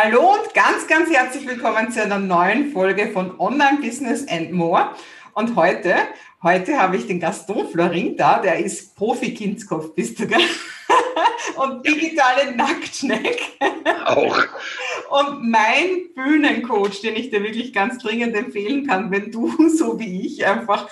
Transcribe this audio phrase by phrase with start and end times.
[0.00, 4.90] Hallo und ganz, ganz herzlich willkommen zu einer neuen Folge von Online Business and More.
[5.34, 5.96] Und heute,
[6.40, 10.38] heute habe ich den Gaston Florin da, der ist Profi-Kindskopf, bist du, gell?
[11.56, 13.40] und digitale Nacktschneck.
[14.04, 14.38] Auch.
[15.10, 20.24] Und mein Bühnencoach, den ich dir wirklich ganz dringend empfehlen kann, wenn du, so wie
[20.24, 20.88] ich, einfach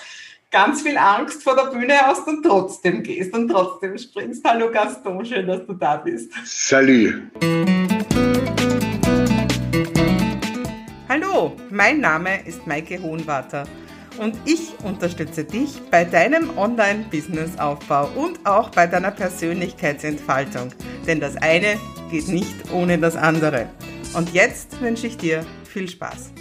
[0.51, 4.43] ganz viel Angst vor der Bühne hast und trotzdem gehst und trotzdem springst.
[4.45, 6.29] Hallo Gaston, schön, dass du da bist.
[6.43, 7.31] Salut.
[11.71, 13.65] Mein Name ist Maike Hohenwarter
[14.17, 20.69] und ich unterstütze dich bei deinem Online-Business-Aufbau und auch bei deiner Persönlichkeitsentfaltung.
[21.05, 23.69] Denn das eine geht nicht ohne das andere.
[24.15, 26.31] Und jetzt wünsche ich dir viel Spaß.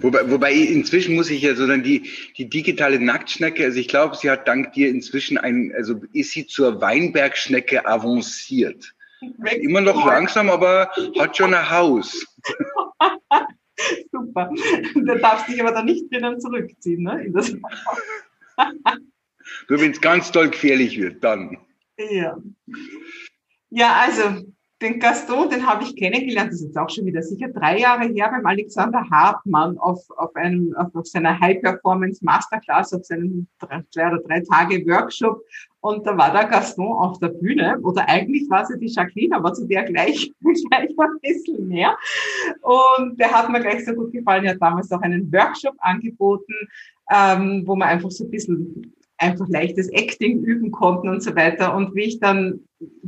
[0.00, 4.16] Wobei, wobei inzwischen muss ich ja so dann die, die digitale Nacktschnecke, also ich glaube,
[4.16, 8.94] sie hat dank dir inzwischen ein, also ist sie zur Weinbergschnecke avanciert.
[9.60, 12.26] Immer noch langsam, aber hat schon ein Haus.
[14.12, 14.50] Super.
[15.04, 17.26] Da darfst dich aber dann nicht drinnen zurückziehen, ne?
[19.68, 21.58] Nur wenn es ganz toll gefährlich wird, dann.
[21.98, 22.36] Ja.
[23.70, 24.44] Ja, also
[24.82, 28.04] den Gaston, den habe ich kennengelernt, das ist jetzt auch schon wieder sicher drei Jahre
[28.08, 33.46] her beim Alexander Hartmann auf, auf, einem, auf, auf seiner High Performance Masterclass, auf seinem
[33.60, 35.42] drei, zwei oder drei Tage Workshop.
[35.82, 39.52] Und da war der Gaston auf der Bühne, oder eigentlich war sie die Jacqueline, aber
[39.52, 41.96] zu der gleich, gleich ein bisschen mehr.
[42.60, 44.44] Und der hat mir gleich so gut gefallen.
[44.44, 46.54] Er hat damals auch einen Workshop angeboten,
[47.12, 51.74] ähm, wo man einfach so ein bisschen einfach leichtes Acting üben konnten und so weiter.
[51.74, 52.60] Und wie ich dann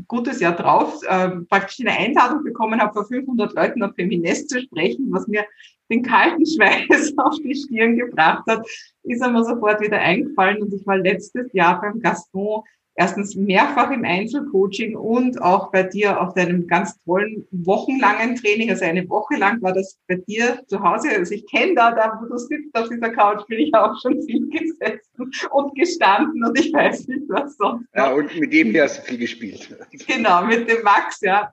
[0.07, 4.61] gutes Jahr drauf äh, praktisch eine Einladung bekommen habe, vor 500 Leuten auf Feminist zu
[4.61, 5.45] sprechen, was mir
[5.91, 8.67] den kalten Schweiß auf die Stirn gebracht hat,
[9.03, 10.63] ist mir sofort wieder eingefallen.
[10.63, 12.63] Und ich war letztes Jahr beim Gaston
[12.97, 18.71] erstens mehrfach im Einzelcoaching und auch bei dir auf deinem ganz tollen wochenlangen Training.
[18.71, 21.09] Also eine Woche lang war das bei dir zu Hause.
[21.11, 24.23] Also ich kenne da, da wo du sitzt auf dieser Couch, bin ich auch schon
[24.23, 27.87] viel gesessen und gestanden und ich weiß nicht, was sonst.
[27.95, 29.77] Ja, und mit dem hier hast du viel gespielt.
[30.07, 31.53] Genau, mit dem Max, ja.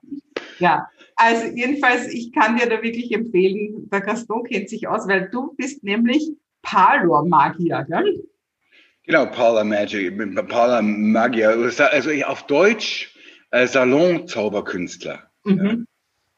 [0.58, 0.86] Ja,
[1.16, 5.54] also jedenfalls, ich kann dir da wirklich empfehlen, der Gaston kennt sich aus, weil du
[5.56, 6.30] bist nämlich
[6.62, 8.24] Parlor-Magier, gell?
[9.04, 10.16] Genau, Parlor Magic,
[10.48, 13.14] Parlor Magier, also auf Deutsch
[13.50, 15.30] äh, Salon-Zauberkünstler.
[15.44, 15.64] Mhm.
[15.64, 15.76] Ja.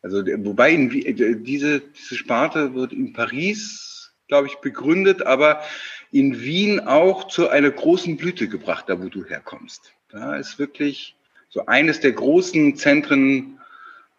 [0.02, 5.62] Also wobei in, diese, diese Sparte wird in Paris, glaube ich, begründet, aber
[6.10, 9.94] in Wien auch zu einer großen Blüte gebracht, da wo du herkommst.
[10.10, 11.16] Da ist wirklich
[11.48, 13.58] so eines der großen Zentren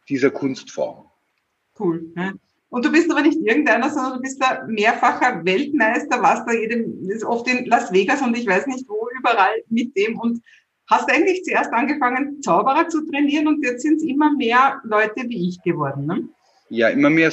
[0.09, 1.05] dieser Kunstform.
[1.79, 2.11] Cool.
[2.16, 2.34] Ne?
[2.75, 7.09] Und du bist aber nicht irgendeiner, sondern du bist da mehrfacher Weltmeister, warst da jedem,
[7.09, 10.41] ist oft in Las Vegas und ich weiß nicht wo, überall mit dem und
[10.85, 15.47] hast eigentlich zuerst angefangen, Zauberer zu trainieren und jetzt sind es immer mehr Leute wie
[15.47, 16.06] ich geworden.
[16.06, 16.28] Ne?
[16.68, 17.31] Ja, immer mehr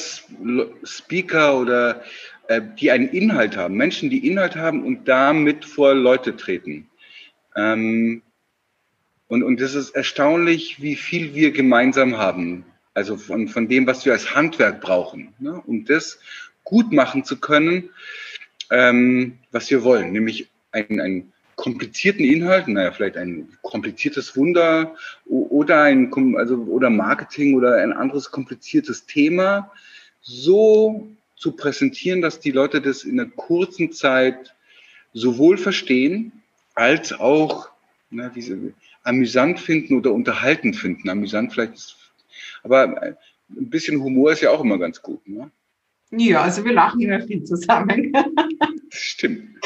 [0.84, 2.04] Speaker oder
[2.46, 6.88] äh, die einen Inhalt haben, Menschen, die Inhalt haben und damit vor Leute treten.
[7.56, 8.22] Ähm,
[9.26, 12.64] und, und es ist erstaunlich, wie viel wir gemeinsam haben.
[12.94, 15.62] Also von, von dem, was wir als Handwerk brauchen, ne?
[15.66, 16.18] um das
[16.64, 17.90] gut machen zu können,
[18.70, 24.94] ähm, was wir wollen, nämlich einen, einen komplizierten Inhalt, naja, vielleicht ein kompliziertes Wunder
[25.26, 29.70] oder ein also oder Marketing oder ein anderes kompliziertes Thema
[30.22, 34.54] so zu präsentieren, dass die Leute das in einer kurzen Zeit
[35.12, 36.32] sowohl verstehen
[36.74, 37.68] als auch
[38.12, 41.08] na, wie sie, amüsant finden oder unterhaltend finden.
[41.08, 41.96] Amüsant vielleicht ist
[42.62, 43.14] aber äh,
[43.50, 45.26] ein bisschen Humor ist ja auch immer ganz gut.
[45.28, 45.50] Ne?
[46.10, 48.12] Ja, also wir lachen immer viel zusammen.
[48.90, 49.56] Stimmt.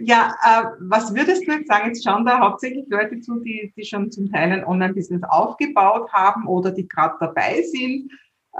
[0.00, 1.88] ja, äh, was würdest du jetzt sagen?
[1.88, 6.46] Jetzt schauen da hauptsächlich Leute zu, die, die schon zum Teil ein Online-Business aufgebaut haben
[6.46, 8.10] oder die gerade dabei sind.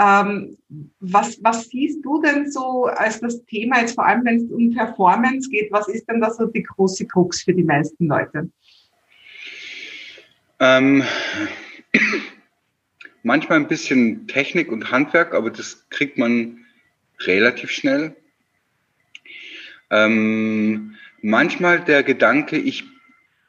[0.00, 0.56] Ähm,
[1.00, 4.72] was, was siehst du denn so als das Thema jetzt vor allem, wenn es um
[4.72, 5.70] Performance geht?
[5.72, 8.48] Was ist denn da so die große Krux für die meisten Leute?
[10.60, 11.02] Ähm,
[13.22, 16.64] manchmal ein bisschen Technik und Handwerk, aber das kriegt man
[17.20, 18.16] relativ schnell.
[19.90, 22.84] Ähm, manchmal der Gedanke, ich,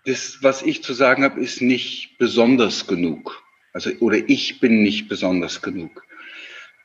[0.05, 3.43] das, was ich zu sagen habe, ist nicht besonders genug.
[3.71, 6.05] Also, oder ich bin nicht besonders genug.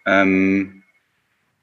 [0.07, 0.83] Ähm,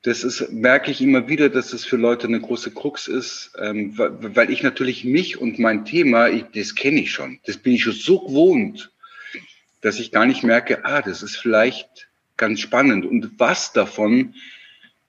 [0.03, 3.97] das ist, merke ich immer wieder, dass das für Leute eine große Krux ist, ähm,
[3.97, 7.39] weil ich natürlich mich und mein Thema, ich, das kenne ich schon.
[7.45, 8.91] Das bin ich schon so gewohnt
[9.85, 13.05] dass ich gar nicht merke, ah, das ist vielleicht ganz spannend.
[13.05, 14.33] Und was davon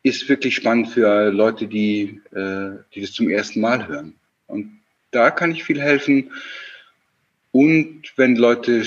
[0.02, 4.14] ist wirklich spannend für Leute, die, äh, die das zum ersten Mal hören.
[4.46, 4.80] Und
[5.12, 6.30] da kann ich viel helfen.
[7.52, 8.84] Und wenn Leute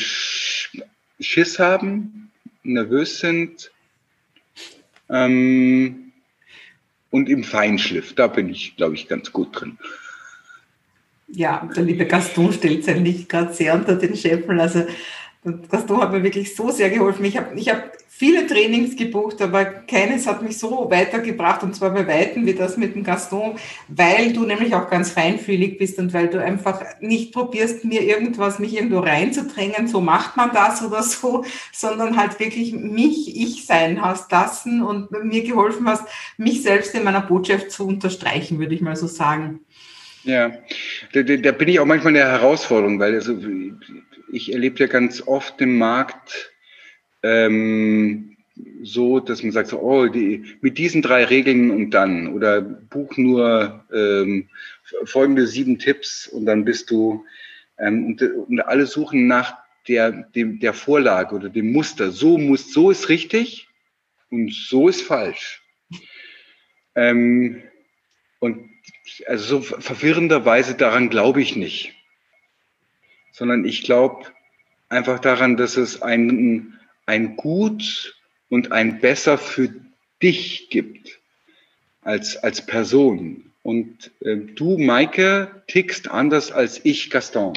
[1.20, 2.32] Schiss haben,
[2.64, 3.72] nervös sind,
[5.12, 6.12] Ähm,
[7.10, 9.80] und im Feinschliff, da bin ich, glaube ich, ganz gut drin.
[11.28, 14.62] Ja, der liebe Gaston stellt sein Licht gerade sehr unter den Scheffel.
[14.62, 14.86] Also
[15.44, 17.24] Gaston hat mir wirklich so sehr geholfen.
[17.24, 21.92] Ich habe ich hab viele Trainings gebucht, aber keines hat mich so weitergebracht und zwar
[21.92, 23.56] bei Weitem wie das mit dem Gaston,
[23.88, 28.60] weil du nämlich auch ganz feinfühlig bist und weil du einfach nicht probierst, mir irgendwas,
[28.60, 34.02] mich irgendwo reinzudrängen, so macht man das oder so, sondern halt wirklich mich ich sein
[34.02, 36.04] hast lassen und mir geholfen hast,
[36.36, 39.62] mich selbst in meiner Botschaft zu unterstreichen, würde ich mal so sagen.
[40.26, 40.52] Ja,
[41.14, 43.34] da, da bin ich auch manchmal eine Herausforderung, weil also
[44.32, 46.52] ich erlebe ja ganz oft im Markt
[47.24, 48.38] ähm,
[48.84, 53.18] so, dass man sagt so, oh, die, mit diesen drei Regeln und dann oder buch
[53.18, 54.50] nur ähm,
[55.06, 57.26] folgende sieben Tipps und dann bist du
[57.78, 62.12] ähm, und, und alle suchen nach der, dem, der Vorlage oder dem Muster.
[62.12, 63.68] So muss, so ist richtig
[64.30, 65.62] und so ist falsch.
[66.96, 67.64] Ähm,
[68.40, 68.70] und
[69.26, 71.94] also so verwirrenderweise daran glaube ich nicht,
[73.40, 74.26] sondern ich glaube
[74.90, 78.18] einfach daran, dass es ein, ein Gut
[78.50, 79.70] und ein Besser für
[80.22, 81.22] dich gibt
[82.02, 83.54] als, als Person.
[83.64, 87.54] Und äh, du, Maike, tickst anders als ich, Gaston.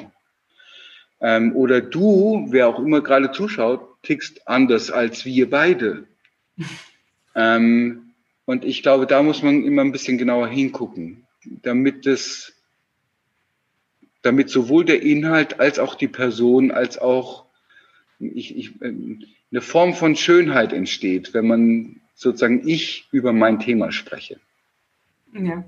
[1.20, 6.04] Ähm, oder du, wer auch immer gerade zuschaut, tickst anders als wir beide.
[7.34, 8.12] ähm,
[8.44, 12.51] und ich glaube, da muss man immer ein bisschen genauer hingucken damit es,
[14.22, 17.44] damit sowohl der Inhalt als auch die Person als auch
[18.18, 24.38] ich, ich, eine Form von Schönheit entsteht, wenn man sozusagen ich über mein Thema spreche.
[25.32, 25.64] Ja.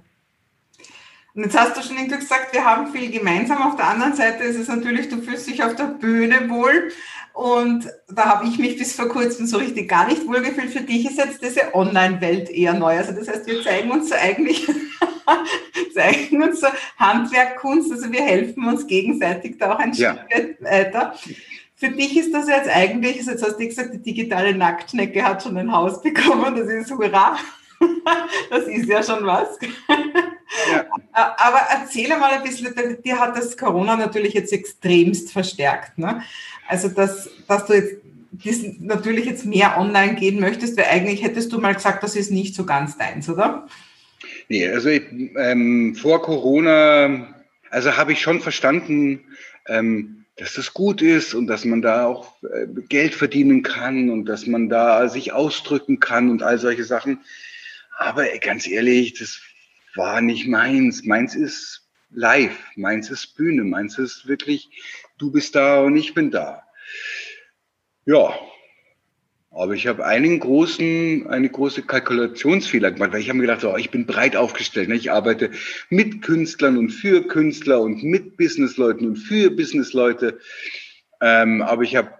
[1.34, 3.60] Und jetzt hast du schon irgendwie gesagt, wir haben viel gemeinsam.
[3.60, 6.92] Auf der anderen Seite ist es natürlich, du fühlst dich auf der Bühne wohl.
[7.32, 10.70] Und da habe ich mich bis vor kurzem so richtig gar nicht wohlgefühlt.
[10.70, 12.96] Für dich ist jetzt diese Online-Welt eher neu.
[12.96, 14.68] Also das heißt, wir zeigen uns so eigentlich,
[15.94, 16.66] zeigen uns so
[16.98, 17.90] Handwerk, Kunst.
[17.92, 20.16] Also wir helfen uns gegenseitig da auch ein ja.
[20.30, 21.14] Stück weiter.
[21.76, 25.42] Für dich ist das jetzt eigentlich, also jetzt hast du gesagt, die digitale Nacktschnecke hat
[25.42, 26.54] schon ein Haus bekommen.
[26.56, 27.36] Das ist hurra.
[28.50, 29.58] Das ist ja schon was.
[30.70, 30.86] Ja.
[31.12, 32.74] Aber erzähle mal ein bisschen,
[33.04, 35.98] dir hat das Corona natürlich jetzt extremst verstärkt.
[35.98, 36.22] Ne?
[36.66, 37.96] Also, dass, dass du jetzt
[38.80, 42.54] natürlich jetzt mehr online gehen möchtest, weil eigentlich hättest du mal gesagt, das ist nicht
[42.54, 43.66] so ganz deins, oder?
[44.48, 45.02] Nee, also ich,
[45.36, 47.34] ähm, vor Corona,
[47.70, 49.24] also habe ich schon verstanden,
[49.66, 54.26] ähm, dass das gut ist und dass man da auch äh, Geld verdienen kann und
[54.26, 57.20] dass man da sich ausdrücken kann und all solche Sachen.
[57.96, 59.40] Aber ganz ehrlich, das
[59.94, 61.04] war nicht meins.
[61.04, 64.68] Meins ist live, meins ist Bühne, meins ist wirklich,
[65.18, 66.64] du bist da und ich bin da.
[68.04, 68.38] Ja,
[69.54, 73.76] aber ich habe einen großen, eine große Kalkulationsfehler gemacht, weil ich habe mir gedacht, oh,
[73.76, 74.88] ich bin breit aufgestellt.
[74.88, 74.96] Ne?
[74.96, 75.50] Ich arbeite
[75.90, 80.38] mit Künstlern und für Künstler und mit Businessleuten und für Businessleute.
[81.20, 82.10] Ähm, aber ich habe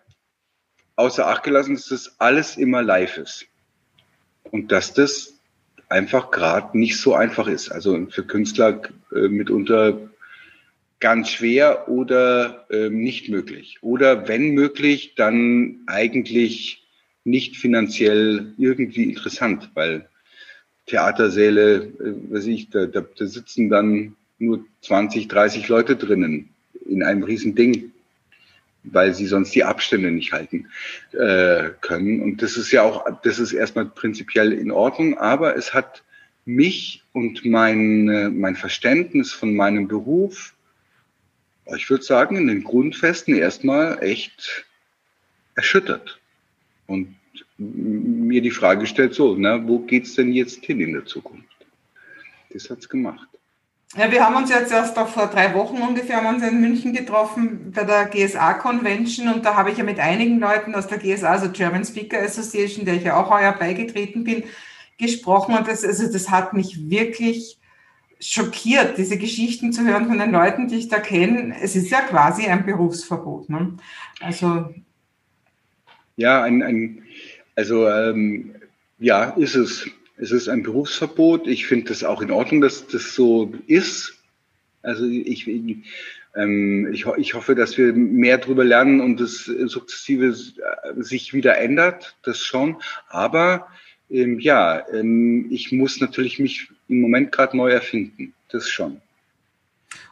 [0.94, 3.46] außer Acht gelassen, dass das alles immer live ist.
[4.52, 5.34] Und dass das
[5.88, 7.70] einfach gerade nicht so einfach ist.
[7.72, 8.82] Also für Künstler
[9.12, 9.98] äh, mitunter
[11.00, 13.78] ganz schwer oder äh, nicht möglich.
[13.82, 16.83] Oder wenn möglich, dann eigentlich
[17.24, 20.08] nicht finanziell irgendwie interessant, weil
[20.86, 26.50] Theatersäle, äh, weiß ich, da, da, da sitzen dann nur 20, 30 Leute drinnen
[26.86, 27.92] in einem riesen Ding,
[28.84, 30.66] weil sie sonst die Abstände nicht halten
[31.12, 32.20] äh, können.
[32.20, 36.02] Und das ist ja auch, das ist erstmal prinzipiell in Ordnung, aber es hat
[36.44, 40.54] mich und mein, äh, mein Verständnis von meinem Beruf,
[41.74, 44.66] ich würde sagen, in den Grundfesten erstmal echt
[45.54, 46.20] erschüttert
[46.86, 47.16] und
[47.58, 51.48] mir die Frage gestellt, so, na, wo geht's denn jetzt hin in der Zukunft?
[52.50, 53.28] Das hat's gemacht.
[53.96, 56.92] Ja, wir haben uns jetzt erst auch vor drei Wochen ungefähr haben uns in München
[56.92, 60.98] getroffen bei der GSA Convention und da habe ich ja mit einigen Leuten aus der
[60.98, 64.42] GSA, also German Speaker Association, der ich ja auch heuer beigetreten bin,
[64.98, 67.58] gesprochen und das, also das hat mich wirklich
[68.18, 71.54] schockiert, diese Geschichten zu hören von den Leuten, die ich da kenne.
[71.60, 73.48] Es ist ja quasi ein Berufsverbot.
[73.48, 73.76] Ne?
[74.20, 74.70] Also
[76.16, 77.02] ja, ein, ein
[77.56, 78.54] also ähm,
[78.98, 79.86] ja, ist es.
[80.16, 81.48] Es ist ein Berufsverbot.
[81.48, 84.14] Ich finde das auch in Ordnung, dass das so ist.
[84.82, 85.48] Also ich,
[86.36, 91.58] ähm, ich, ich hoffe, dass wir mehr darüber lernen und das sukzessive äh, sich wieder
[91.58, 92.76] ändert, das schon.
[93.08, 93.66] Aber
[94.08, 99.00] ähm, ja, ähm, ich muss natürlich mich im Moment gerade neu erfinden, das schon.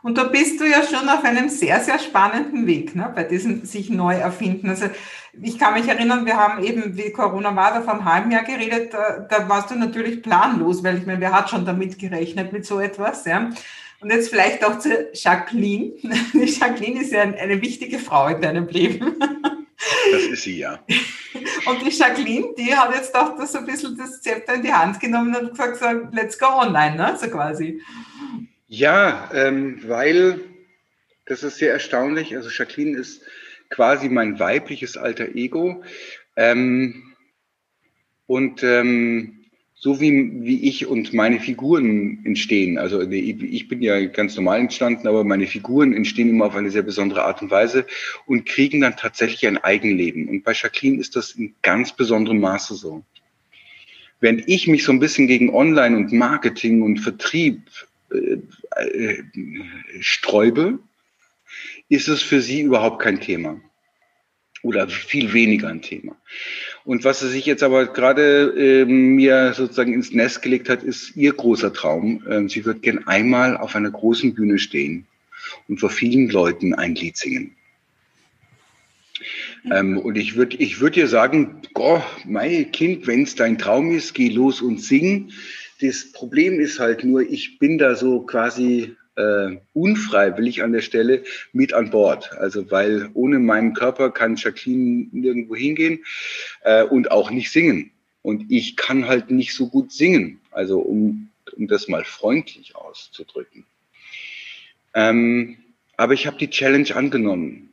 [0.02, 3.64] Und da bist du ja schon auf einem sehr, sehr spannenden Weg, ne, bei diesem
[3.64, 4.68] sich neu erfinden.
[4.68, 4.87] Also
[5.41, 8.45] ich kann mich erinnern, wir haben eben, wie Corona war, da vor einem halben Jahr
[8.45, 12.53] geredet, da, da warst du natürlich planlos, weil ich meine, wer hat schon damit gerechnet,
[12.53, 13.51] mit so etwas, ja.
[14.01, 15.93] Und jetzt vielleicht auch zu Jacqueline.
[16.33, 19.15] Die Jacqueline ist ja eine wichtige Frau in deinem Leben.
[20.11, 20.81] Das ist sie, ja.
[21.67, 25.01] Und die Jacqueline, die hat jetzt auch so ein bisschen das Zepter in die Hand
[25.01, 27.17] genommen und gesagt, so, let's go online, ne?
[27.21, 27.81] so quasi.
[28.69, 30.41] Ja, ähm, weil
[31.27, 32.37] das ist sehr erstaunlich.
[32.37, 33.23] Also Jacqueline ist
[33.73, 35.83] quasi mein weibliches alter Ego.
[36.37, 37.14] Ähm,
[38.26, 39.43] und ähm,
[39.75, 42.79] so wie, wie ich und meine Figuren entstehen.
[42.79, 46.83] Also ich bin ja ganz normal entstanden, aber meine Figuren entstehen immer auf eine sehr
[46.83, 47.85] besondere Art und Weise
[48.26, 50.29] und kriegen dann tatsächlich ein Eigenleben.
[50.29, 53.02] Und bei Jacqueline ist das in ganz besonderem Maße so.
[54.21, 57.62] Während ich mich so ein bisschen gegen Online und Marketing und Vertrieb
[58.12, 58.38] äh,
[58.76, 59.25] äh,
[59.99, 60.79] sträube,
[61.92, 63.61] ist es für sie überhaupt kein Thema.
[64.62, 66.16] Oder viel weniger ein Thema.
[66.84, 71.16] Und was sie sich jetzt aber gerade äh, mir sozusagen ins Nest gelegt hat, ist
[71.16, 72.25] ihr großer Traum.
[72.30, 75.06] Ähm, sie wird gern einmal auf einer großen Bühne stehen
[75.68, 77.56] und vor vielen Leuten ein Lied singen.
[79.70, 83.90] Ähm, und ich würde ich würd dir sagen, goh, mein Kind, wenn es dein Traum
[83.90, 85.30] ist, geh los und sing.
[85.80, 91.23] Das Problem ist halt nur, ich bin da so quasi äh, unfreiwillig an der Stelle
[91.52, 92.33] mit an Bord.
[92.38, 96.04] Also weil ohne meinen Körper kann Jacqueline nirgendwo hingehen
[96.62, 97.90] äh, und auch nicht singen.
[98.23, 100.40] Und ich kann halt nicht so gut singen.
[100.50, 103.66] Also um, um das mal freundlich auszudrücken.
[104.95, 105.59] Ähm,
[105.97, 107.73] aber ich habe die Challenge angenommen.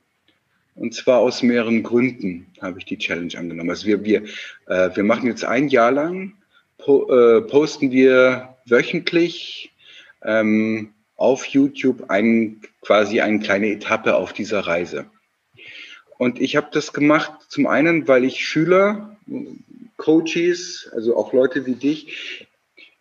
[0.76, 3.70] Und zwar aus mehreren Gründen habe ich die Challenge angenommen.
[3.70, 4.24] Also wir, wir,
[4.68, 6.36] äh, wir machen jetzt ein Jahr lang,
[6.78, 9.72] po, äh, posten wir wöchentlich
[10.24, 15.06] ähm, auf YouTube ein, quasi eine kleine Etappe auf dieser Reise.
[16.18, 19.18] Und ich habe das gemacht zum einen, weil ich Schüler,
[19.98, 22.48] Coaches, also auch Leute wie dich,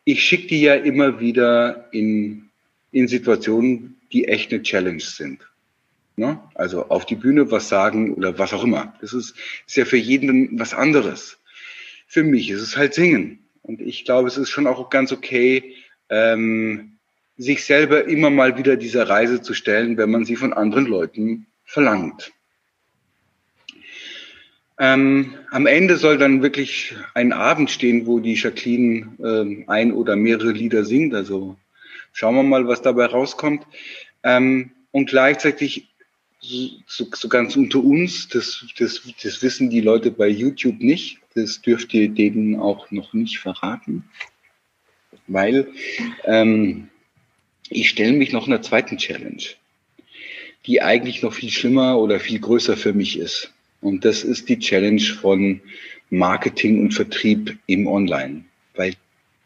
[0.04, 2.48] ich schicke die ja immer wieder in,
[2.92, 5.46] in Situationen, die echt eine Challenge sind.
[6.16, 6.40] Ne?
[6.54, 8.94] Also auf die Bühne was sagen oder was auch immer.
[9.00, 11.38] Das ist, ist ja für jeden was anderes.
[12.08, 13.38] Für mich ist es halt Singen.
[13.62, 15.74] Und ich glaube, es ist schon auch ganz okay,
[16.08, 16.97] ähm,
[17.38, 21.46] sich selber immer mal wieder dieser Reise zu stellen, wenn man sie von anderen Leuten
[21.64, 22.32] verlangt.
[24.80, 30.14] Ähm, am Ende soll dann wirklich ein Abend stehen, wo die Jacqueline ähm, ein oder
[30.14, 31.14] mehrere Lieder singt.
[31.14, 31.56] Also
[32.12, 33.66] schauen wir mal, was dabei rauskommt.
[34.22, 35.88] Ähm, und gleichzeitig
[36.40, 41.18] so, so ganz unter uns, das, das, das wissen die Leute bei YouTube nicht.
[41.34, 44.04] Das dürft ihr denen auch noch nicht verraten,
[45.26, 45.68] weil
[46.24, 46.88] ähm,
[47.70, 49.42] ich stelle mich noch einer zweiten Challenge,
[50.66, 53.52] die eigentlich noch viel schlimmer oder viel größer für mich ist.
[53.80, 55.60] Und das ist die Challenge von
[56.10, 58.44] Marketing und Vertrieb im Online.
[58.74, 58.94] Weil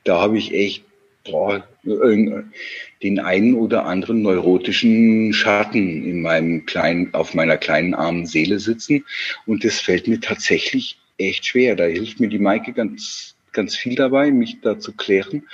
[0.05, 0.85] da habe ich echt
[1.25, 8.59] boah, den einen oder anderen neurotischen Schatten in meinem kleinen, auf meiner kleinen armen Seele
[8.59, 9.05] sitzen.
[9.47, 11.77] Und das fällt mir tatsächlich echt schwer.
[11.77, 15.49] Da hilft mir die Maike ganz ganz viel dabei, mich da zu klären.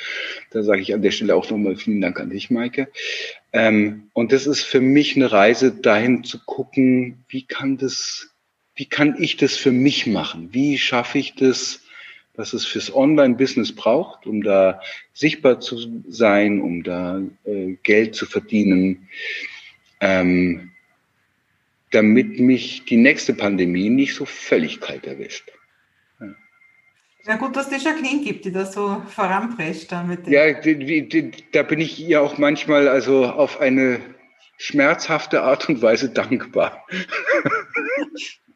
[0.50, 2.88] Da sage ich an der Stelle auch nochmal vielen Dank an dich, Maike.
[3.52, 8.30] Ähm, und das ist für mich eine Reise dahin zu gucken, wie kann das,
[8.74, 10.50] wie kann ich das für mich machen?
[10.52, 11.82] Wie schaffe ich das,
[12.38, 14.80] was es fürs Online-Business braucht, um da
[15.12, 19.08] sichtbar zu sein, um da äh, Geld zu verdienen,
[20.00, 20.70] ähm,
[21.90, 25.50] damit mich die nächste Pandemie nicht so völlig kalt erwischt.
[27.28, 29.92] Ja, gut, dass es die Jacqueline gibt, die das so voranprescht.
[29.92, 34.00] Damit ja, die, die, da bin ich ihr auch manchmal also auf eine
[34.56, 36.86] schmerzhafte Art und Weise dankbar.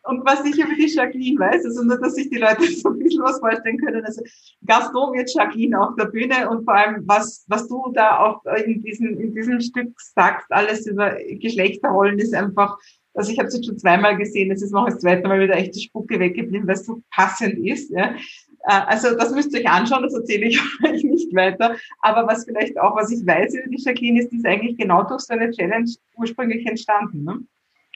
[0.05, 2.99] Und was ich über die Jacqueline weiß, also nur, dass sich die Leute so ein
[2.99, 4.05] bisschen was vorstellen können.
[4.05, 4.23] Also
[4.67, 8.83] Gaston wird Jacqueline auf der Bühne und vor allem, was, was du da auch in
[8.83, 12.77] diesem, in diesem Stück sagst, alles über Geschlechterrollen ist einfach,
[13.15, 15.57] also ich habe es jetzt schon zweimal gesehen, es ist noch das zweite Mal wieder
[15.57, 17.91] echt die Spucke weggeblieben, weil es so passend ist.
[17.91, 18.17] Ja.
[18.65, 21.77] Äh, also das müsst ihr euch anschauen, das erzähle ich euch nicht weiter.
[22.01, 25.03] Aber was vielleicht auch, was ich weiß über die Jacqueline, ist, die ist eigentlich genau
[25.05, 27.25] durch so eine Challenge ursprünglich entstanden.
[27.25, 27.41] Ne?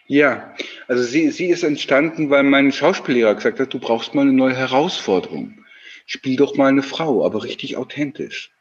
[0.08, 0.54] Ja,
[0.86, 4.54] also sie, sie ist entstanden, weil mein Schauspiellehrer gesagt hat, du brauchst mal eine neue
[4.54, 5.64] Herausforderung.
[6.06, 8.52] Spiel doch mal eine Frau, aber richtig authentisch.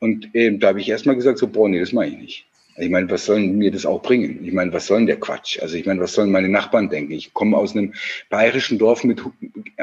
[0.00, 2.46] Und ähm, da habe ich erstmal gesagt, so, boah, nee, das mache ich nicht.
[2.78, 4.44] Ich meine, was soll mir das auch bringen?
[4.44, 5.58] Ich meine, was soll denn der Quatsch?
[5.60, 7.12] Also ich meine, was sollen meine Nachbarn denken?
[7.12, 7.94] Ich komme aus einem
[8.28, 9.22] bayerischen Dorf mit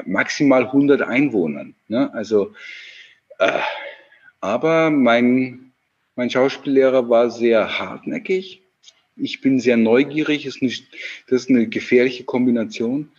[0.06, 1.74] maximal 100 Einwohnern.
[1.88, 2.14] Ne?
[2.14, 2.54] Also,
[3.40, 3.60] äh,
[4.42, 5.72] aber mein,
[6.16, 8.62] mein Schauspiellehrer war sehr hartnäckig.
[9.16, 10.46] Ich bin sehr neugierig.
[10.46, 10.72] Ist, eine,
[11.28, 13.12] das ist eine gefährliche Kombination.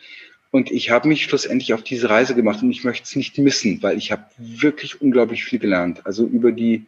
[0.51, 3.83] und ich habe mich schlussendlich auf diese Reise gemacht und ich möchte es nicht missen,
[3.83, 6.07] weil ich habe wirklich unglaublich viel gelernt.
[6.07, 6.87] Also über die,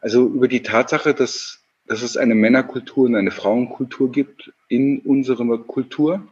[0.00, 1.59] also über die Tatsache, dass,
[1.90, 6.24] dass es eine Männerkultur und eine Frauenkultur gibt in unserer Kultur,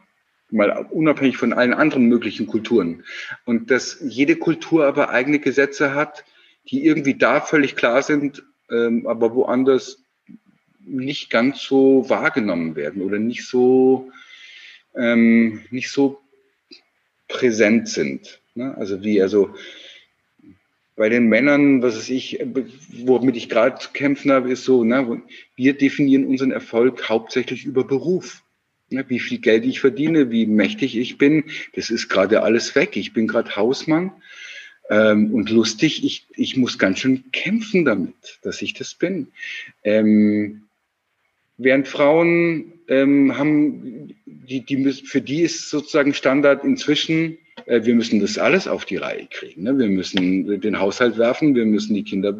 [0.51, 3.03] mal unabhängig von allen anderen möglichen Kulturen.
[3.43, 6.23] Und dass jede Kultur aber eigene Gesetze hat,
[6.69, 10.01] die irgendwie da völlig klar sind, ähm, aber woanders
[10.79, 14.13] nicht ganz so wahrgenommen werden oder nicht so
[14.95, 16.21] ähm, nicht so
[17.27, 18.39] präsent sind.
[18.55, 18.75] Ne?
[18.77, 19.53] Also wie also
[20.99, 22.41] bei den Männern, was weiß ich,
[23.05, 25.21] womit ich gerade zu kämpfen habe, ist so, ne,
[25.55, 28.43] wir definieren unseren Erfolg hauptsächlich über Beruf.
[28.89, 32.97] Ne, wie viel Geld ich verdiene, wie mächtig ich bin, das ist gerade alles weg.
[32.97, 34.11] Ich bin gerade Hausmann
[34.89, 36.03] ähm, und lustig.
[36.03, 39.27] Ich, ich muss ganz schön kämpfen damit, dass ich das bin.
[39.85, 40.63] Ähm,
[41.57, 47.37] während Frauen ähm, haben, die, die müssen, für die ist sozusagen Standard inzwischen,
[47.69, 49.63] wir müssen das alles auf die Reihe kriegen.
[49.63, 49.77] Ne?
[49.77, 52.37] Wir müssen den Haushalt werfen, wir müssen die Kinder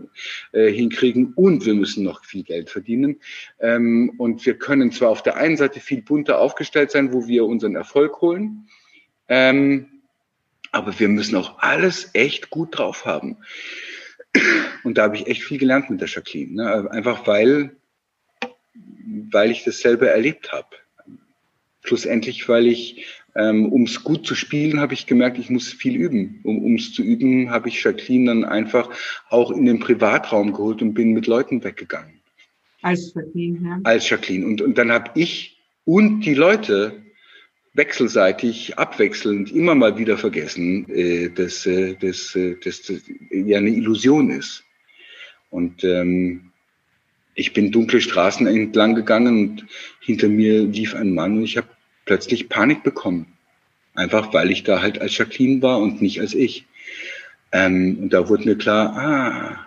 [0.51, 3.19] äh, hinkriegen und wir müssen noch viel Geld verdienen.
[3.59, 7.45] Ähm, und wir können zwar auf der einen Seite viel bunter aufgestellt sein, wo wir
[7.45, 8.67] unseren Erfolg holen,
[9.27, 9.87] ähm,
[10.71, 13.37] aber wir müssen auch alles echt gut drauf haben.
[14.83, 16.53] Und da habe ich echt viel gelernt mit der Jacqueline.
[16.53, 16.91] Ne?
[16.91, 17.71] Einfach weil
[19.31, 20.67] weil ich das selber erlebt habe.
[21.83, 23.05] Schlussendlich, weil ich,
[23.39, 26.41] ähm, um es gut zu spielen, habe ich gemerkt, ich muss viel üben.
[26.43, 28.89] Um es zu üben, habe ich Jacqueline dann einfach
[29.29, 32.19] auch in den Privatraum geholt und bin mit Leuten weggegangen.
[32.81, 33.79] Als Jacqueline, ja.
[33.83, 34.45] Als Jacqueline.
[34.45, 37.01] Und, und dann habe ich und die Leute
[37.73, 43.69] wechselseitig, abwechselnd immer mal wieder vergessen, äh, dass, äh, dass, äh, dass das ja eine
[43.69, 44.65] Illusion ist.
[45.49, 46.51] Und ähm,
[47.35, 49.65] ich bin dunkle Straßen entlang gegangen und
[50.01, 51.67] hinter mir lief ein Mann und ich habe
[52.09, 53.27] plötzlich Panik bekommen.
[53.93, 56.65] Einfach weil ich da halt als Jacqueline war und nicht als ich.
[57.51, 59.65] Ähm, und da wurde mir klar, ah,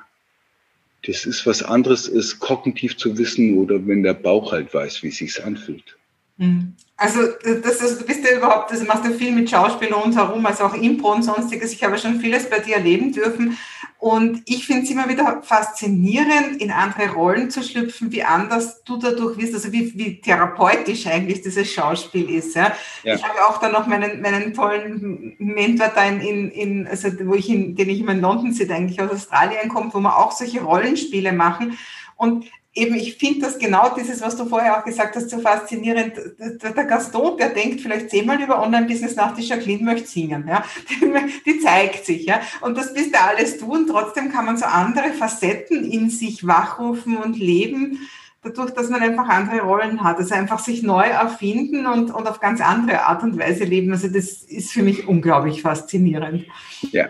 [1.07, 5.09] das ist was anderes, ist kognitiv zu wissen oder wenn der Bauch halt weiß, wie
[5.09, 5.97] es sich anfühlt.
[6.37, 6.75] Mhm.
[6.97, 7.21] Also,
[7.63, 10.75] das, also du bist ja überhaupt, also machst du viel mit Schauspiel rundherum, also auch
[10.75, 11.73] Impro und sonstiges.
[11.73, 13.59] Ich habe schon vieles bei dir erleben dürfen.
[14.03, 18.97] Und ich finde es immer wieder faszinierend, in andere Rollen zu schlüpfen, wie anders du
[18.97, 22.57] dadurch wirst, also wie, wie therapeutisch eigentlich dieses Schauspiel ist.
[22.57, 22.73] Ja?
[23.05, 23.15] ja.
[23.15, 27.35] Ich habe auch dann noch meinen, meinen tollen Mentor da in, in, in also wo
[27.35, 30.33] ich in, den ich immer in London sehe, eigentlich aus Australien kommt, wo wir auch
[30.33, 31.79] solche Rollenspiele machen.
[32.17, 36.15] Und eben, ich finde das genau dieses, was du vorher auch gesagt hast, so faszinierend.
[36.39, 40.65] Der Gaston, der denkt vielleicht zehnmal über Online-Business nach, die Jacqueline möchte singen, ja.
[41.47, 42.41] Die, zeigt sich, ja.
[42.61, 46.47] Und das bist ja alles du und trotzdem kann man so andere Facetten in sich
[46.47, 47.99] wachrufen und leben,
[48.43, 50.17] dadurch, dass man einfach andere Rollen hat.
[50.17, 53.93] Also einfach sich neu erfinden und, und auf ganz andere Art und Weise leben.
[53.93, 56.47] Also das ist für mich unglaublich faszinierend.
[56.91, 57.09] Ja,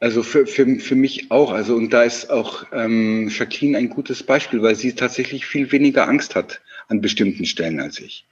[0.00, 1.52] also für, für, für mich auch.
[1.52, 6.08] Also und da ist auch ähm, Jacqueline ein gutes Beispiel, weil sie tatsächlich viel weniger
[6.08, 8.26] Angst hat an bestimmten Stellen als ich.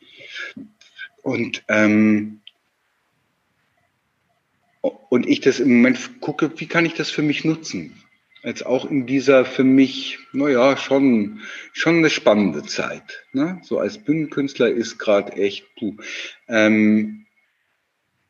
[1.23, 2.41] Und ähm,
[5.09, 7.95] und ich das im Moment gucke, wie kann ich das für mich nutzen?
[8.43, 11.41] Jetzt auch in dieser für mich, naja, schon,
[11.73, 13.25] schon eine spannende Zeit.
[13.33, 13.61] Ne?
[13.63, 15.97] So als Bühnenkünstler ist gerade echt, puh.
[16.49, 17.24] Ähm,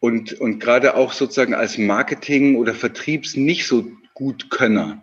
[0.05, 5.03] und, und gerade auch sozusagen als Marketing- oder Vertriebs nicht so gut Könner,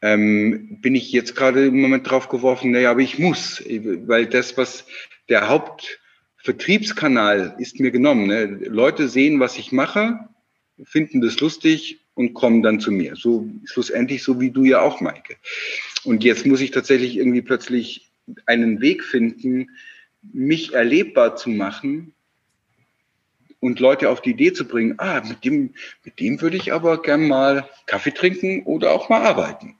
[0.00, 4.56] ähm, bin ich jetzt gerade im Moment drauf geworfen, naja, aber ich muss, weil das,
[4.56, 4.86] was
[5.28, 8.28] der Hauptvertriebskanal ist mir genommen.
[8.28, 8.46] Ne?
[8.46, 10.18] Leute sehen, was ich mache,
[10.84, 13.14] finden das lustig und kommen dann zu mir.
[13.14, 15.36] So schlussendlich so wie du ja auch, Maike.
[16.04, 18.10] Und jetzt muss ich tatsächlich irgendwie plötzlich
[18.46, 19.68] einen Weg finden,
[20.22, 22.14] mich erlebbar zu machen
[23.60, 27.02] und Leute auf die Idee zu bringen, ah, mit dem, mit dem würde ich aber
[27.02, 29.76] gern mal Kaffee trinken oder auch mal arbeiten.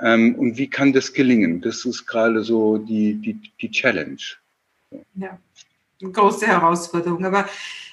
[0.00, 1.60] Ähm, und wie kann das gelingen?
[1.60, 4.22] Das ist gerade so die, die, die Challenge.
[5.14, 5.38] Ja,
[6.00, 7.24] eine große Herausforderung.
[7.24, 7.48] Aber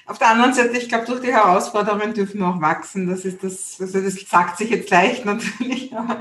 [0.06, 3.08] auf der anderen Seite, ich glaube, durch die Herausforderungen dürfen wir auch wachsen.
[3.08, 6.20] Das ist das, also das sagt sich jetzt leicht natürlich, aber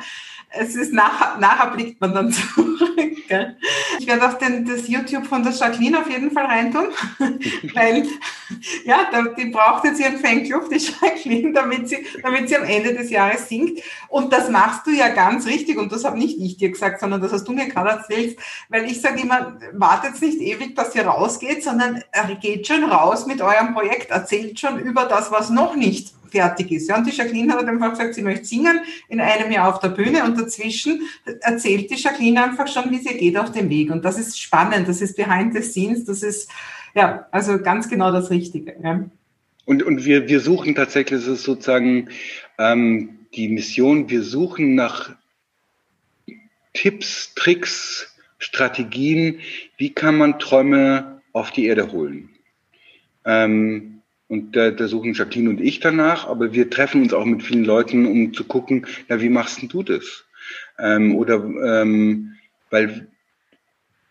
[0.50, 2.78] es ist nachher, nachher blickt man dann zurück.
[3.28, 3.58] Gell?
[4.00, 6.88] Ich werde auch den, das YouTube von der Jacqueline auf jeden Fall reintun,
[7.74, 8.08] weil
[8.86, 13.10] ja, die braucht jetzt ihren Fanclub, die Jacqueline, damit sie, damit sie am Ende des
[13.10, 13.82] Jahres singt.
[14.08, 17.22] Und das machst du ja ganz richtig und das habe nicht ich dir gesagt, sondern
[17.22, 18.38] das hast du mir gerade erzählt,
[18.70, 22.02] weil ich sage immer, wartet nicht ewig, dass ihr rausgeht, sondern
[22.40, 26.90] geht schon raus mit eurem Projekt, erzählt schon über das, was noch nicht fertig ist.
[26.90, 29.90] Ja, und die Jacqueline hat einfach gesagt, sie möchte singen in einem Jahr auf der
[29.90, 31.02] Bühne und dazwischen
[31.42, 33.92] erzählt die Jacqueline einfach schon, wie sie geht auf dem Weg.
[33.92, 36.50] Und das ist spannend, das ist behind the scenes, das ist,
[36.96, 38.76] ja, also ganz genau das Richtige.
[38.84, 39.06] Ja.
[39.66, 42.10] Und, und wir, wir suchen tatsächlich, das ist sozusagen
[42.58, 45.12] ähm, die Mission, wir suchen nach
[46.74, 49.40] Tipps, Tricks, Strategien,
[49.78, 52.30] wie kann man Träume auf die Erde holen.
[53.26, 53.97] Ähm,
[54.28, 57.64] und da, da suchen Jacqueline und ich danach, aber wir treffen uns auch mit vielen
[57.64, 60.26] Leuten, um zu gucken, na, wie machst denn du das?
[60.78, 62.36] Ähm, oder ähm,
[62.70, 63.08] weil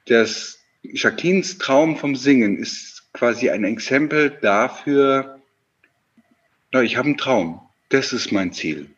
[0.06, 5.40] das Jacquelines Traum vom Singen ist quasi ein Exempel dafür,
[6.72, 7.60] na, ich habe einen Traum.
[7.88, 8.90] Das ist mein Ziel.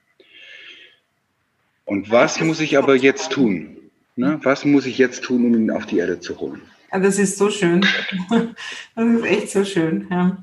[1.84, 3.76] Und was muss ich aber jetzt tun?
[4.16, 4.40] Ne?
[4.42, 6.62] Was muss ich jetzt tun, um ihn auf die Erde zu holen?
[6.92, 7.84] Ja, das ist so schön.
[8.94, 10.42] Das ist echt so schön, ja.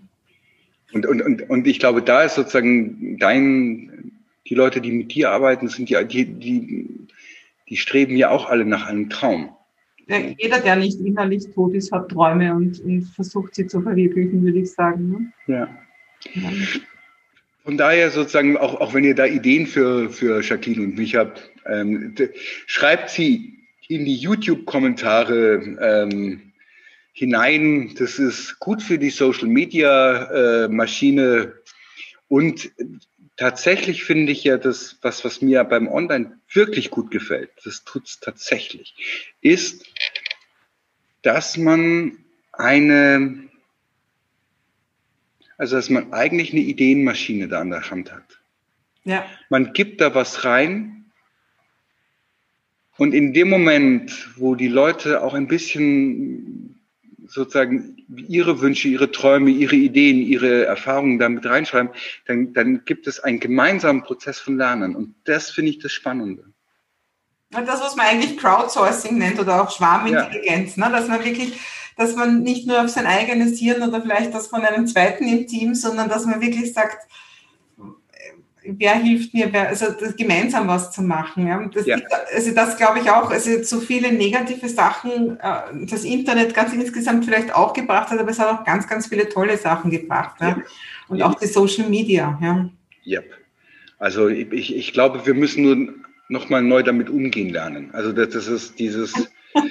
[0.95, 4.13] Und, und, und, und ich glaube, da ist sozusagen dein,
[4.47, 6.88] die Leute, die mit dir arbeiten, sind die, die, die,
[7.67, 9.49] die streben ja auch alle nach einem Traum.
[10.08, 14.60] Jeder, der nicht innerlich tot ist, hat Träume und, und versucht sie zu verwirklichen, würde
[14.60, 15.10] ich sagen.
[15.10, 15.53] Ne?
[15.53, 15.67] Ja.
[16.34, 16.51] ja.
[17.65, 21.51] Von daher sozusagen, auch, auch wenn ihr da Ideen für, für Jacqueline und mich habt,
[21.65, 22.15] ähm,
[22.67, 26.44] schreibt sie in die YouTube-Kommentare ähm,
[27.15, 27.95] hinein.
[27.97, 31.23] Das ist gut für die Social-Media-Maschine.
[31.23, 31.51] Äh,
[32.28, 32.71] und
[33.38, 38.08] tatsächlich finde ich ja das, was, was mir beim Online wirklich gut gefällt, das tut
[38.08, 38.93] es tatsächlich,
[39.41, 39.86] ist,
[41.21, 42.17] dass man
[42.51, 43.45] eine
[45.58, 48.41] also, dass man eigentlich eine Ideenmaschine da an der Hand hat.
[49.06, 49.25] Ja.
[49.49, 51.06] Man gibt da was rein
[52.97, 56.74] und in dem Moment, wo die Leute auch ein bisschen
[57.27, 61.91] sozusagen ihre Wünsche, ihre Träume, ihre Ideen, ihre Erfahrungen damit reinschreiben,
[62.25, 64.95] dann, dann gibt es einen gemeinsamen Prozess von Lernen.
[64.95, 66.45] Und das finde ich das Spannende.
[67.51, 70.88] Das, was man eigentlich Crowdsourcing nennt oder auch Schwarmintelligenz, ja.
[70.88, 70.95] ne?
[70.95, 71.59] dass man wirklich
[71.97, 75.47] dass man nicht nur auf sein eigenes Hirn oder vielleicht das von einem zweiten im
[75.47, 76.97] Team, sondern dass man wirklich sagt,
[78.67, 81.47] wer hilft mir, wer, also gemeinsam was zu machen.
[81.47, 81.65] Ja.
[81.73, 81.97] Das, ja.
[82.34, 87.25] Also das glaube ich auch, also so viele negative Sachen, äh, das Internet ganz insgesamt
[87.25, 90.36] vielleicht auch gebracht hat, aber es hat auch ganz, ganz viele tolle Sachen gebracht.
[90.41, 90.58] Ja.
[91.08, 92.39] Und auch die Social Media.
[92.41, 92.69] Ja.
[93.06, 93.32] Yep.
[93.99, 95.93] Also ich, ich glaube, wir müssen nur
[96.30, 97.89] nochmal neu damit umgehen lernen.
[97.93, 99.13] Also das, das ist dieses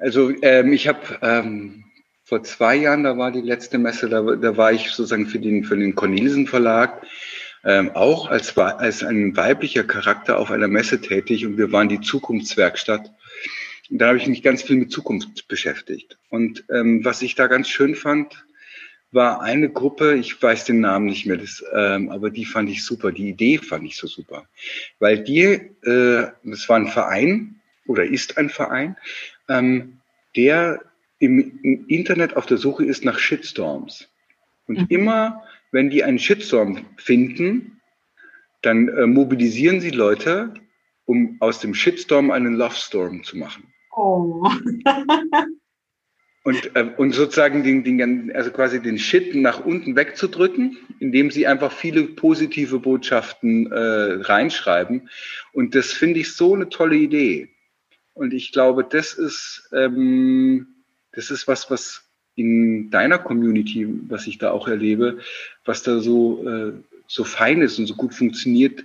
[0.00, 1.84] Also ähm, ich habe ähm,
[2.24, 5.64] vor zwei Jahren, da war die letzte Messe, da, da war ich sozusagen für den,
[5.64, 7.02] für den Cornelisen Verlag
[7.64, 12.00] ähm, auch als, als ein weiblicher Charakter auf einer Messe tätig und wir waren die
[12.00, 13.12] Zukunftswerkstatt.
[13.90, 16.18] Und da habe ich mich ganz viel mit Zukunft beschäftigt.
[16.28, 18.44] Und ähm, was ich da ganz schön fand,
[19.10, 22.84] war eine Gruppe, ich weiß den Namen nicht mehr, das, ähm, aber die fand ich
[22.84, 24.46] super, die Idee fand ich so super.
[24.98, 28.96] Weil die, äh, das war ein Verein oder ist ein Verein,
[29.48, 30.00] ähm,
[30.36, 30.82] der
[31.18, 34.08] im, im, Internet auf der Suche ist nach Shitstorms.
[34.66, 34.86] Und mhm.
[34.90, 35.42] immer,
[35.72, 37.80] wenn die einen Shitstorm finden,
[38.62, 40.54] dann äh, mobilisieren sie Leute,
[41.04, 43.72] um aus dem Shitstorm einen Love Storm zu machen.
[43.92, 44.48] Oh.
[46.44, 51.46] und, äh, und sozusagen den, den, also quasi den Shit nach unten wegzudrücken, indem sie
[51.46, 55.08] einfach viele positive Botschaften äh, reinschreiben.
[55.52, 57.50] Und das finde ich so eine tolle Idee.
[58.14, 60.66] Und ich glaube, das ist, ähm,
[61.12, 62.07] das ist was, was
[62.38, 65.18] in deiner Community, was ich da auch erlebe,
[65.64, 66.72] was da so, äh,
[67.06, 68.84] so fein ist und so gut funktioniert,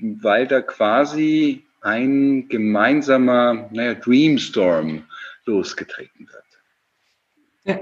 [0.00, 5.04] weil da quasi ein gemeinsamer, naja, Dreamstorm
[5.46, 6.44] losgetreten wird.
[7.64, 7.80] Ja.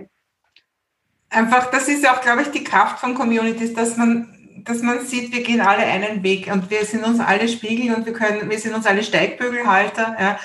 [1.31, 4.33] Einfach, das ist ja auch, glaube ich, die Kraft von Communities, dass man
[4.65, 8.05] dass man sieht, wir gehen alle einen Weg und wir sind uns alle Spiegel und
[8.05, 10.17] wir können, wir sind uns alle Steigbügelhalter.
[10.19, 10.41] Ja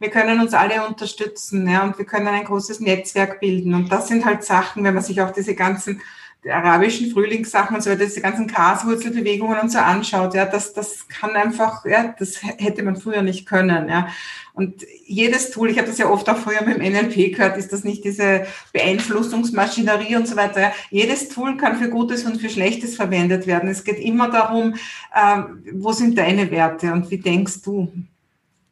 [0.00, 3.74] wir können uns alle unterstützen ja, und wir können ein großes Netzwerk bilden.
[3.74, 6.00] Und das sind halt Sachen, wenn man sich auch diese ganzen
[6.48, 11.32] arabischen Frühlingssachen und so weiter, diese ganzen Graswurzelbewegungen und so anschaut, ja, das, das kann
[11.32, 14.08] einfach, ja, das hätte man früher nicht können, ja.
[14.54, 17.72] Und jedes Tool, ich habe das ja oft auch früher mit dem NLP gehört, ist
[17.72, 20.60] das nicht diese Beeinflussungsmaschinerie und so weiter.
[20.60, 20.72] Ja.
[20.90, 23.68] Jedes Tool kann für Gutes und für Schlechtes verwendet werden.
[23.68, 24.74] Es geht immer darum,
[25.14, 27.92] äh, wo sind deine Werte und wie denkst du?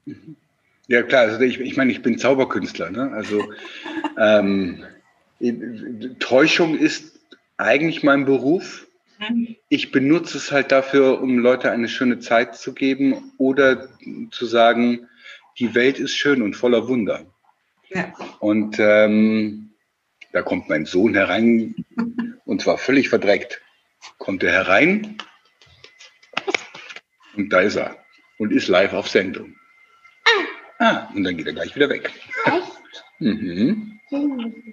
[0.04, 0.37] Mhm.
[0.88, 2.90] Ja klar, also ich, ich meine, ich bin Zauberkünstler.
[2.90, 3.12] Ne?
[3.12, 3.52] Also
[4.18, 4.84] ähm,
[6.18, 7.20] Täuschung ist
[7.58, 8.86] eigentlich mein Beruf.
[9.18, 9.56] Mhm.
[9.68, 13.88] Ich benutze es halt dafür, um Leute eine schöne Zeit zu geben oder
[14.30, 15.08] zu sagen,
[15.58, 17.26] die Welt ist schön und voller Wunder.
[17.88, 18.12] Ja.
[18.40, 19.70] Und ähm,
[20.32, 21.74] da kommt mein Sohn herein
[22.46, 23.60] und zwar völlig verdreckt.
[24.18, 25.18] kommt er herein
[27.36, 27.96] und da ist er
[28.38, 29.58] und ist live auf Sendung.
[30.78, 32.10] Ah, und dann geht er gleich wieder weg.
[32.44, 33.04] Echt?
[33.18, 34.00] Mhm.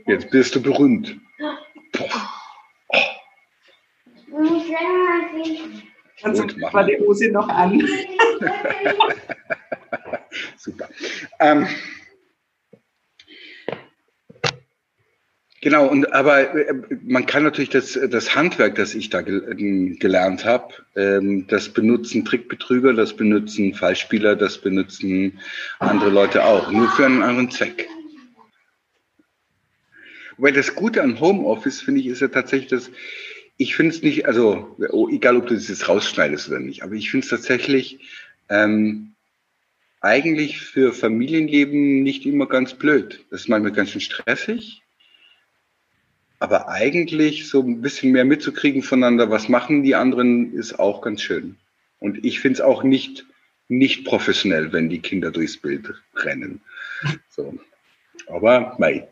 [0.06, 1.18] Jetzt bist du berühmt.
[5.46, 5.84] Gehen.
[6.24, 7.80] Also Gut, machen war die Hose noch an.
[10.58, 10.89] Super.
[11.39, 11.68] Ähm,
[15.65, 20.45] genau, und aber äh, man kann natürlich das, das Handwerk, das ich da ähm, gelernt
[20.45, 25.39] habe, ähm, das benutzen Trickbetrüger, das benutzen Fallspieler, das benutzen
[25.80, 27.88] andere Leute auch, nur für einen anderen Zweck.
[30.38, 32.91] Weil das Gute an Homeoffice, finde ich, ist ja tatsächlich, dass
[33.58, 36.93] ich finde es nicht, also oh, egal ob du das jetzt rausschneidest oder nicht, aber
[36.93, 37.99] ich finde es tatsächlich
[38.49, 39.15] ähm,
[39.99, 43.25] eigentlich für Familienleben nicht immer ganz blöd.
[43.32, 44.85] Das ist manchmal ganz schön stressig.
[46.39, 51.21] Aber eigentlich so ein bisschen mehr mitzukriegen voneinander, was machen die anderen, ist auch ganz
[51.21, 51.56] schön.
[52.00, 53.26] Und ich finde es auch nicht,
[53.67, 56.62] nicht professionell, wenn die Kinder durchs Bild rennen.
[57.30, 57.54] So.
[58.28, 59.08] Aber mei.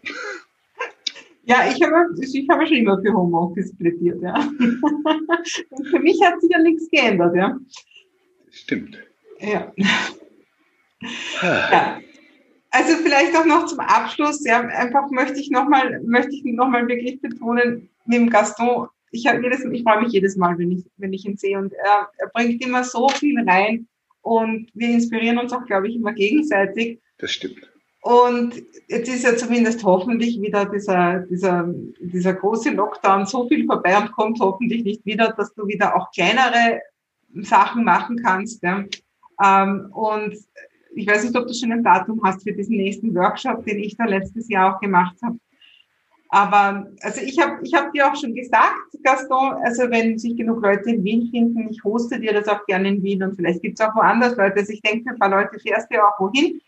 [1.46, 4.34] Ja, ich habe, ich habe schon immer für Homeoffice plädiert, ja.
[4.36, 7.58] Und für mich hat sich ja nichts geändert, ja.
[8.50, 8.98] Stimmt.
[9.40, 9.74] Ja.
[11.42, 12.00] ja.
[12.74, 17.22] Also vielleicht auch noch zum Abschluss, ja, einfach möchte ich nochmal, möchte ich nochmal wirklich
[17.22, 21.14] betonen, mit dem Gaston, ich habe jedes, ich freue mich jedes Mal, wenn ich, wenn
[21.14, 23.88] ich ihn sehe und er, er bringt immer so viel rein
[24.24, 27.00] und wir inspirieren uns auch, glaube ich, immer gegenseitig.
[27.20, 27.70] Das stimmt.
[28.02, 28.56] Und
[28.88, 34.12] jetzt ist ja zumindest hoffentlich wieder dieser, dieser, dieser große Lockdown so viel vorbei und
[34.14, 36.82] kommt hoffentlich nicht wieder, dass du wieder auch kleinere
[37.36, 38.64] Sachen machen kannst.
[38.64, 38.84] Ja.
[39.44, 40.36] Ähm, und
[40.96, 43.96] ich weiß nicht, ob du schon ein Datum hast für diesen nächsten Workshop, den ich
[43.98, 45.38] da letztes Jahr auch gemacht habe.
[46.30, 50.64] Aber also ich habe ich hab dir auch schon gesagt, Gaston, also wenn sich genug
[50.64, 53.80] Leute in Wien finden, ich hoste dir das auch gerne in Wien und vielleicht gibt
[53.80, 54.56] es auch woanders Leute.
[54.56, 56.60] Also ich denke, ein paar Leute fährst du ja auch wohin.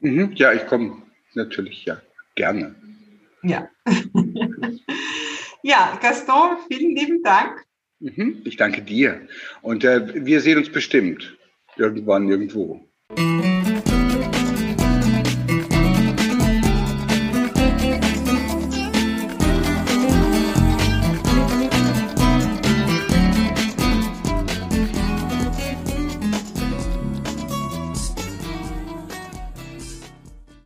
[0.00, 1.02] Mhm, ja, ich komme
[1.34, 2.00] natürlich, ja,
[2.36, 2.74] gerne.
[3.42, 3.68] Ja.
[5.62, 7.66] ja, Gaston, vielen lieben Dank.
[8.00, 9.20] Mhm, ich danke dir.
[9.60, 11.35] Und äh, wir sehen uns bestimmt
[11.78, 12.80] irgendwann irgendwo.